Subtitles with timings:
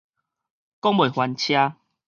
[0.81, 1.77] 講袂翻捙